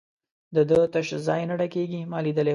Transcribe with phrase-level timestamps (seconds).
[0.55, 2.49] د ده تش ځای نه ډکېږي، ما لیدلی وو.